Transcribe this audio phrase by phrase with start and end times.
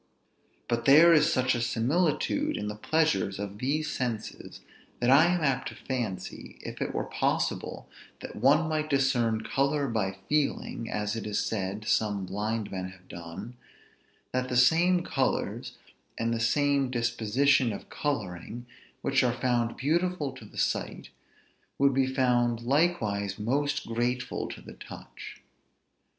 [0.67, 4.61] But there is such a similitude in the pleasures of these senses,
[4.99, 7.87] that I am apt to fancy, if it were possible
[8.21, 13.07] that one might discern color by feeling (as it is said some blind men have
[13.07, 13.57] done)
[14.31, 15.73] that the same colors,
[16.17, 18.65] and the same disposition of coloring,
[19.03, 21.09] which are found beautiful to the sight,
[21.77, 25.43] would be found likewise most grateful to the touch.